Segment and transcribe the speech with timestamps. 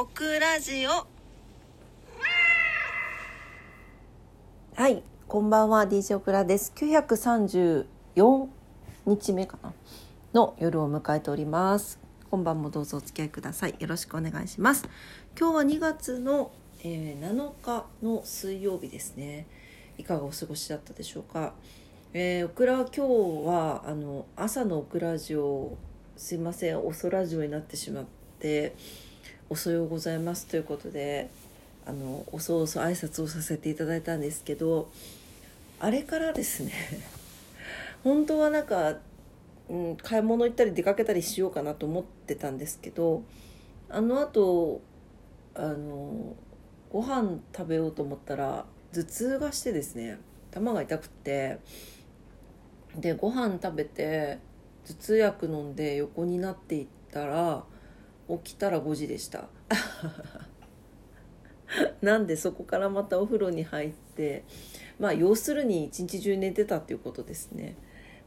[0.00, 1.08] オクラジオ
[4.76, 6.72] はい、こんばんは DJ オクラです。
[6.76, 8.46] 934
[9.06, 9.72] 日目かな
[10.32, 11.98] の夜を迎えております。
[12.30, 13.74] 今晩もどうぞお付き合いください。
[13.76, 14.88] よろしくお願いします。
[15.36, 16.52] 今日は2月の、
[16.84, 19.48] えー7日の水曜日ですね。
[19.98, 21.54] いかがお過ごしだったでしょうか？
[22.12, 23.00] えー、オクラ今日
[23.48, 25.76] はあの朝のオクラジオ
[26.16, 28.04] すいません、おそラジオになってしまっ
[28.38, 28.76] て
[29.50, 31.28] おそようございますということで。
[31.88, 34.90] あのおそおそ挨拶をさせていただいたんですけど
[35.80, 36.72] あれからですね
[38.04, 38.98] 本当はなんか、
[39.70, 43.22] うん、買い物行ったり出かけたりしようかなと思ってたんですけど
[43.88, 44.82] あのあと
[45.54, 46.36] あの
[46.92, 50.18] ご飯食べようと思ったら頭痛がしてですね
[50.50, 51.58] 頭が痛くって
[52.98, 54.40] でご飯食べて
[54.86, 57.64] 頭痛薬飲んで横になっていったら
[58.28, 59.48] 起きたら5時でした。
[62.00, 64.44] なんでそこからまたお風呂に入って
[64.98, 67.76] まあ要するに一日中寝てたっていうことですね。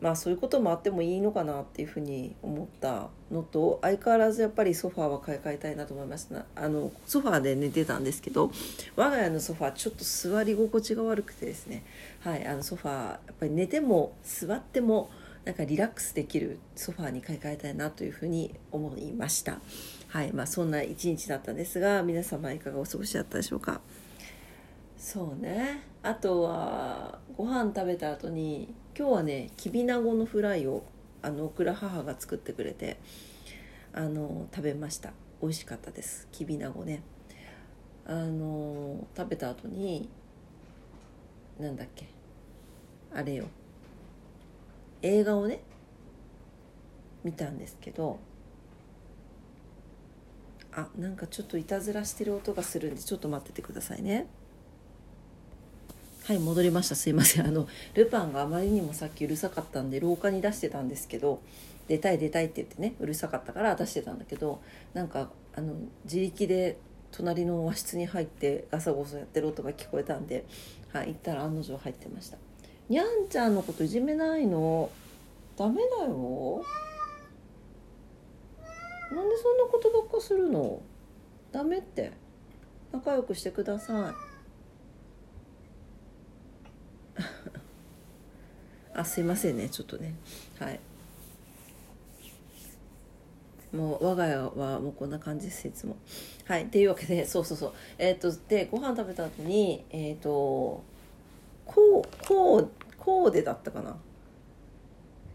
[0.00, 8.50] まあそういうこともあってもいいのかなっていうふうに思ったのと相変わらずやっぱりソファーは買い替えたいなと思いましたあのソファーで寝てたんですけど
[8.96, 11.84] 我が家のソファーちょっと座り心地が悪くてですね。
[12.20, 15.10] はいあのソファーやっぱり寝ても座っても
[15.44, 19.60] なんかリラックスできるソファーに買い替えたいなというふうに思いました。
[20.08, 23.80] はいまあ、そんな一日だったんですが皆様いかがお過ごしだったでしょうか。
[24.98, 25.82] そうね。
[26.02, 30.82] あとはご飯食べた後に今日はねきびなごのフライを
[31.22, 32.98] あのオクラ母が作ってくれて
[33.94, 35.12] あの食べました。
[35.40, 36.28] 美味しかったです。
[36.32, 37.02] きびなごね。
[38.04, 40.08] あの食べた後に
[41.58, 42.06] なんだっけ？
[43.14, 43.46] あれよ。
[45.02, 45.60] 映画をね
[47.24, 48.18] 見たんですけど
[50.72, 54.26] あなんかちょっといたずらしてる音がするんでちょっと待っててくださいね。
[56.24, 56.94] はい戻りました。
[56.94, 57.46] すいません。
[57.46, 61.42] あのルパンがあまりにもさっきうるさかったんで廊下に出してたんですけど
[61.88, 64.62] 出たい出たいって言ってねうるさかったから出してたんだけど
[64.94, 65.74] なんかあの
[66.04, 66.78] 自力で
[67.10, 70.44] 隣の和室に入ってガサゴソやってる音が聞こえたんで、
[70.92, 72.38] はい、行ったら案の定入ってました。
[72.90, 74.90] にゃんちゃんのこといじめないの？
[75.56, 76.64] ダメだよ。
[79.12, 80.82] なんでそんなことばっかするの？
[81.52, 82.10] ダメって。
[82.92, 84.12] 仲良くしてくださ
[87.16, 87.20] い。
[88.98, 89.68] あすいませんね。
[89.68, 90.16] ちょっとね。
[90.58, 90.80] はい。
[93.72, 95.94] もう我が家はもうこんな感じですいつも。
[96.44, 96.64] はい。
[96.64, 97.72] っていうわけでそうそうそう。
[97.98, 100.82] えっ、とでご飯食べた後にえっ、と
[101.70, 103.96] こうこうこうでだったかな。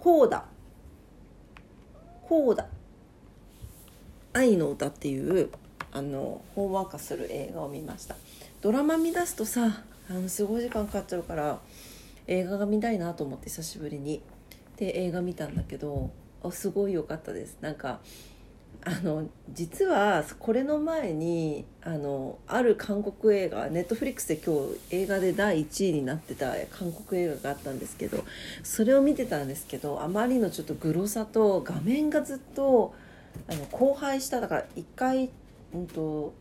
[0.00, 0.44] こうだ。
[2.28, 2.66] こうだ。
[4.32, 5.50] 愛の歌っていう
[5.92, 8.16] あのほんわかする映画を見ました。
[8.60, 11.60] ドラマ見出すとさあのすごい時間かかっちゃうから
[12.26, 14.20] 映画が見たいなと思って久しぶりに。
[14.76, 16.10] で映画見たんだけど
[16.42, 17.56] あすごい良かったです。
[17.60, 18.00] なんか
[18.88, 28.24] あの実はこれの前にあのある韓国映画ネットフリックスで今日映画で第1位になってた韓国映画があったんですけど
[28.62, 32.94] それを見てたんですけどあまりのちょっとグロさと画面がずっと
[33.48, 35.30] あの荒廃しただから一回、
[35.74, 36.32] うん、と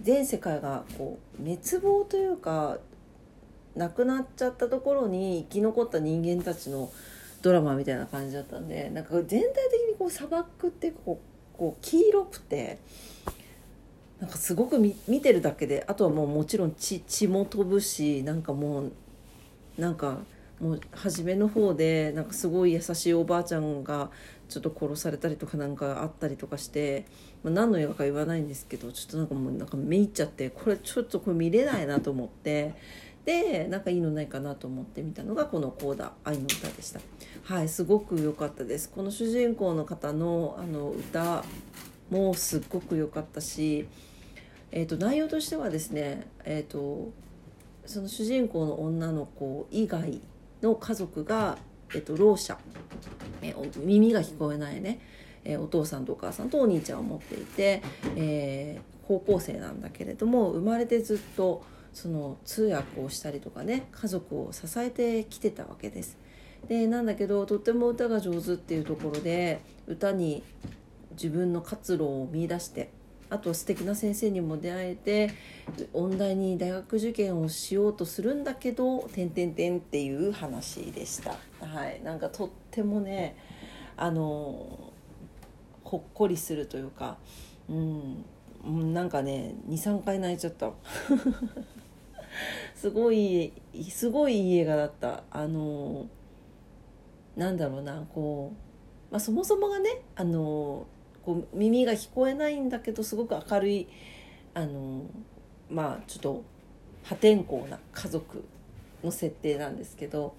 [0.00, 2.78] 全世界がこう滅亡というか
[3.74, 6.92] なくなっちゃったところに生き残った人間たちの
[7.42, 9.38] ドラマみたいな感じだったんでなんか全体
[9.70, 12.78] 的にこう砂漠ってこうこう黄色くて
[14.20, 18.92] なんかすごく見見てるだけであとはもうもちろん血血も飛ぶしなんかもう
[19.76, 20.18] なんか
[20.60, 24.10] もう初めの方でなんかすごい優しいおばあちゃんが
[24.48, 27.04] ちょっと殺されたりとかなんかあったりとかして、
[27.42, 32.74] まあ、何の映画か言わないんですけどちょっとなんかもうなんかめいっちゃってこれちょっとこれ見れないなと思って
[33.24, 37.00] でなんかいいのないかなと思って見たのがこの「コーダ愛の歌」でした。
[37.44, 38.88] はいすごく良かったです。
[38.88, 41.44] この主人公の方のあの歌
[42.10, 43.86] もすっごく良かったし、
[44.70, 47.10] えー、と内容としてはですねえっ、と
[47.86, 50.20] その主人公の女の子以外
[50.60, 51.58] の家族が、
[51.94, 52.56] えっと、ろう者、
[53.42, 55.00] えー耳が聞こえないね、
[55.44, 57.82] えーお父さんとお母さんとお兄ちゃんを持っていて、
[58.16, 66.16] えー高校生なんだけれども生まれてずっとその通訳をしたりとかね家族を支えてきてたわけです。
[66.68, 70.42] でなんだけどとっても歌が上手っていうところで歌に
[71.12, 72.90] 自分の活路を見出して
[73.30, 75.30] あと素敵な先生にも出会えて
[75.92, 81.36] 音大に大学受験をしようとするんだけど「てんてんてん」っていう話でした。
[81.60, 83.36] はい、なんかとってもね
[83.96, 84.92] あの
[85.82, 87.16] ほっこりするというか、
[87.68, 88.24] うん、
[88.64, 90.70] うんなんかね23回泣いちゃった
[92.74, 93.52] すごい
[93.88, 95.24] すごいいい映画だった。
[95.30, 96.06] あの
[97.36, 98.52] なんだろうなこ
[99.10, 100.86] う、まあ、そもそもがねあの
[101.24, 103.88] こう耳が聞こえないんだけどすごく明るい
[104.54, 105.04] あの
[105.70, 106.44] まあちょっと
[107.04, 108.44] 破天荒な家族
[109.02, 110.36] の設定なんですけど、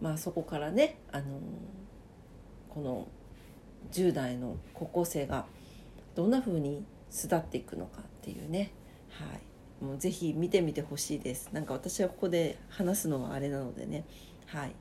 [0.00, 1.24] まあ、そこからねあの
[2.68, 3.08] この
[3.92, 5.46] 10代の高校生が
[6.14, 8.72] どんな風に巣立っていくのかっていうね、
[9.10, 9.40] はい、
[9.80, 11.50] もうぜひ見てみてほしいです。
[11.52, 14.04] なんか私はここで話すのはあれなのでね。
[14.46, 14.72] はい。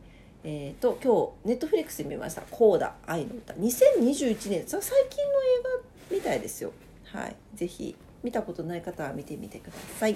[0.44, 5.64] えーと、今日ネットフリックスで見ました「コーダ愛の歌」2021年最近の映
[6.12, 6.72] 画みたいですよ。
[7.06, 7.36] はい。
[7.56, 10.16] 是非見たことない方は見てみてください。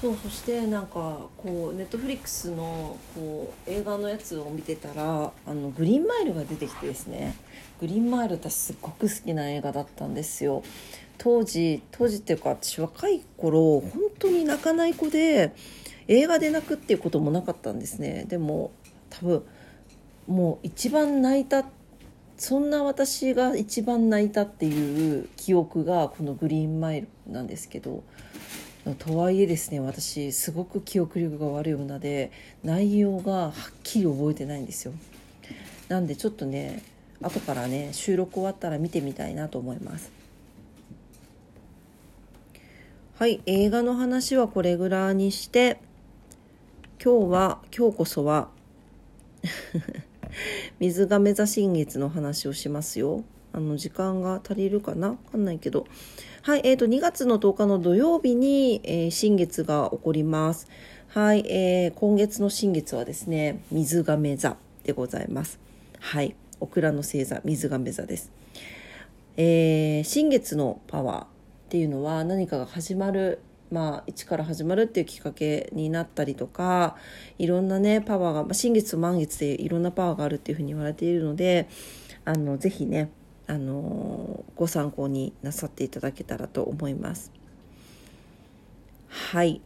[0.00, 7.34] そうそしてなんかこうネットフリックスのこう映画のやつを見てたらあのグリーンマイルが出てきてですね。
[7.80, 10.62] グリーンマイル私すっごく好きな映画だったんですよ。
[11.18, 13.90] 当時当時っていうか私若い頃本
[14.20, 15.52] 当に泣かない子で
[16.06, 18.24] 映画で泣くっていうこともなかったんですね。
[18.28, 18.70] でも
[19.10, 19.44] 多分
[20.28, 21.64] もう一番泣いた
[22.36, 28.04] そんな私が一番泣いたっていう記憶がこのグリーンマイルなんですけど
[28.94, 32.30] とはいえですね私すごく記憶力が悪い女で
[32.62, 33.52] 内容がはっ
[33.82, 34.92] きり覚えてないんですよ。
[35.88, 36.82] なんでちょっとね
[37.20, 40.10] 後からね収録終わったら見てみたいなと思います。
[43.18, 45.80] はい映画の話はこれぐらいにして
[47.02, 48.48] 今日は今日こそは
[50.78, 53.24] 水亀座新月の話をしますよ。
[53.52, 55.10] あの時間が足りるかな？
[55.10, 55.86] わかんないけど
[56.48, 60.66] はい、えーと、2月の10日の土曜日に、えー、新月が起こります。
[61.08, 65.58] はい、えー、今月の新月はですね、水亀座でございます。
[66.00, 68.30] はい、オクラの星座、水亀座です。
[69.36, 71.26] えー、新月のパワーっ
[71.68, 73.40] ていうのは何かが始まる
[73.70, 76.96] まあ、一から始まるっていうきっかけになったりとか
[77.38, 81.68] いろんなねパワーが、まあ、新月と満月でいろんなパワーがあるっていうふうに言われているので
[82.24, 83.10] あのぜひね
[83.48, 87.32] あのご参考になさっていただけたらと思います。
[89.08, 89.60] はい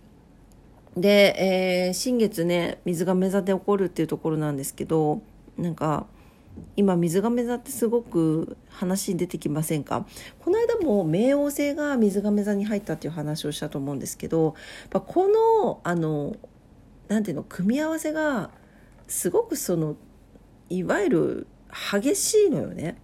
[0.96, 5.20] で、えー、新月ね水が座で起こるっていうところなんですけど
[5.58, 6.06] なんか
[6.76, 10.06] 今水亀座ってすごく話に出てきませんか？
[10.38, 14.54] この間も冥王星が水亀座に入ったっていう話をしたと思うんですけど
[14.90, 16.36] このあの
[17.08, 18.50] なんていうの組み合わせが
[19.08, 19.96] すごくその
[20.68, 21.46] いわゆる
[21.90, 22.96] 激しいのよね。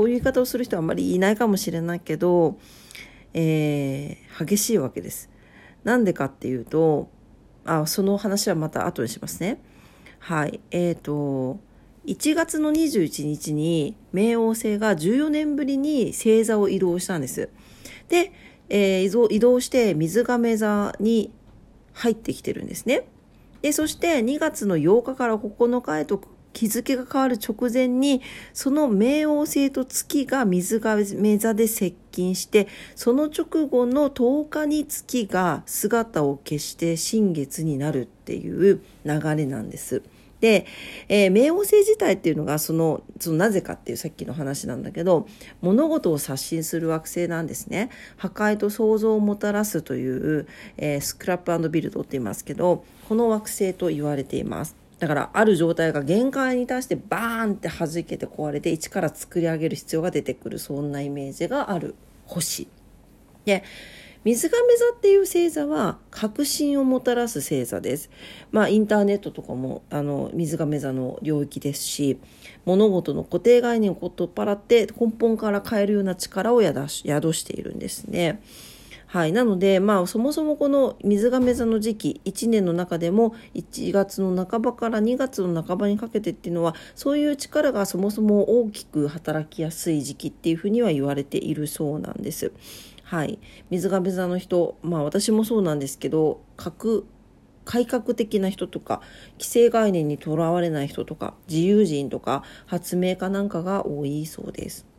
[0.00, 2.58] こういう言い方をする人はあまりいないかもしれないけど、
[3.34, 5.28] えー、激しいわけです。
[5.84, 7.10] なんでかっていうと
[7.66, 9.60] あその話はまた後にしますね。
[10.18, 11.60] はいえーと、
[12.06, 17.50] 1月の21日に冥王星が14年ぶりに星座を移動したんです。
[18.08, 18.32] で、
[18.70, 21.30] えー、移動して水亀座に
[21.92, 23.06] 入ってきてるんですね。
[23.60, 40.02] でそして2月の8日から9日へと日付が変わる直前にその冥王星と月が水亀座で接近してその直後の10日に月が姿を消して新月になるっていう流れなんです。
[40.40, 40.66] で、
[41.08, 45.28] えー、冥王星自体っていうのがそのそのなぜかっていうさっきの話なんだけど
[45.60, 50.46] 物事を刷新する惑星なんですね破壊と創造をもたらすという、
[50.78, 61.94] えー、スクラップビルドって言いますけどこの惑星と言われていますだからある状態が限界に達してバーンって弾けて壊れて一から作り上げる必要が出てくるそんなイメージがある
[62.26, 62.68] 星。
[63.46, 63.64] で
[64.22, 68.10] 水亀座っていう星座は革新をもたらす星座です。
[68.52, 72.20] まあインターネットとかもあの水亀座の領域ですし
[72.66, 78.42] 物事の固定概念を取っ払って根本から変えるような力を宿しているんですね。
[79.10, 79.32] はい。
[79.32, 92.52] なので、まあ、そもそもこの水亀座の時期、1年の中でも1月の半ばから2月の半ばにかけてっていうのは、そういう力がそもそも大きく働きやすい時期っていうふうには言われているそうなんです。
[93.02, 93.40] はい。
[93.68, 97.04] 水亀座の人、まあ私もそうなんですけど、核
[97.64, 99.00] 改革的な人とか
[99.40, 104.89] 既成概念にとらわれない人とか自由人とか発明家なんかが多いそうです。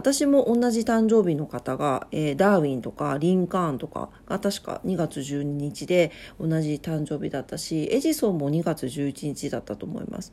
[0.00, 10.32] 私も同じ誕生日の方が、えー、ダーウィンとかリンカーンとかが確か2月12日で同じ誕生日だったしエジソンも2月11日だったと思います。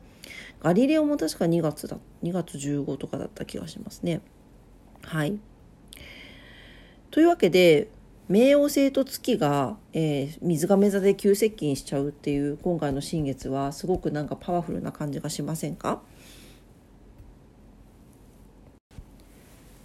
[0.61, 4.21] ガリレオも確か2月だ2月15とかだった気がしますね。
[5.03, 5.37] はい。
[7.11, 7.89] というわけで
[8.29, 16.01] 冥王星と月が、えー、水亀座で急接近しちゃうっていう今回の新月はすごくなんかパワフルな感じがしませんか？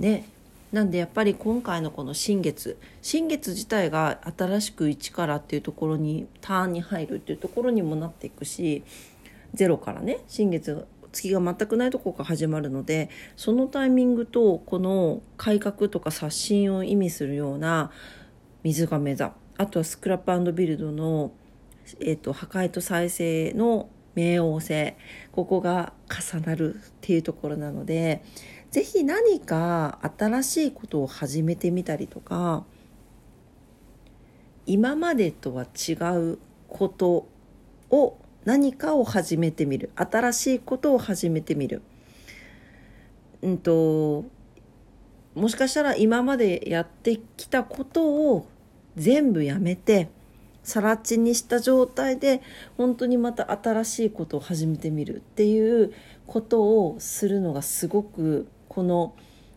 [0.02, 0.24] ね。
[0.72, 8.82] なんでやっぱり今回のこの新月新月自体が新しく1からっていうところにターンに入るっていうところにもなっていくし
[9.52, 17.90] ゼロからね新月月が全くないところから始まるのでそのタイミングとこの改革とか刷新を意味するような
[18.62, 21.32] 水亀座あとはスクラップビルドの、
[22.00, 24.94] えーと、破壊と再生の冥王星
[25.32, 28.22] ここが重なるっていうところなので
[28.72, 32.64] 是非何か新しいことを始めてみたりとか
[34.64, 36.38] 今までとは違う
[36.68, 37.28] こと
[37.90, 41.82] を何かを始めてみる新しいことを始めてみる。
[43.42, 44.24] うんと
[45.34, 48.46] もしかしたら今までやってきたことを
[48.96, 50.08] 全部やめて
[50.62, 52.40] 更地にした状態で
[52.76, 55.92] 本当にまた新しいことを始めてみるっていう
[56.26, 59.14] ことをするのがすごくこの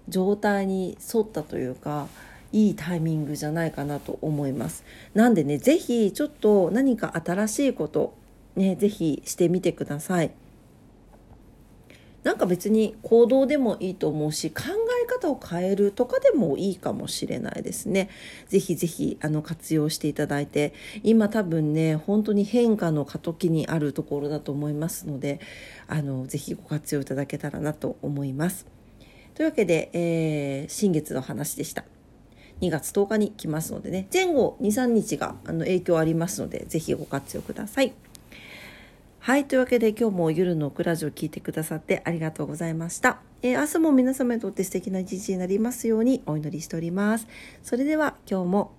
[0.09, 2.07] 状態に沿ったというか
[2.51, 4.83] いいタイミングじゃないかなと思います。
[5.13, 8.13] なんでね是非ちょっと何か新しいこと
[8.55, 10.31] ね是非してみてください。
[12.23, 14.63] なんか別に行動でもいいと思うし考
[15.03, 18.09] え方を変えるとかでもいいかもしれないですね。
[18.47, 25.39] ぜひぜひあの活用していただいて今多分ね本当に変化の過渡期にあるところだと思いますので
[25.87, 28.74] あのぜひご活用いただけたらなと思います。
[29.35, 31.83] というわけで、えー、新月の話でした。
[32.61, 37.93] 2月10日に来ますのでね前後23日があの影響ありますのでぜひご活用ください。
[39.19, 39.45] はい。
[39.45, 43.19] というわけで今日も夜のクラジオ聞いてくださってありがとうございました。
[43.41, 47.27] えー、明日も皆様にとって素敵な一日になりますようにお祈りしております。
[47.63, 48.71] それでは今日も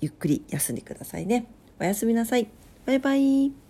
[0.00, 1.46] ゆっくり休んでくださいね。
[1.80, 2.48] おやすみなさい。
[2.84, 3.65] バイバイ。